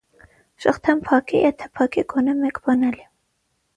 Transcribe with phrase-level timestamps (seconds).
[0.63, 3.07] Շղթան փակ է, եթե փակ է գոնե մեկ բանալի։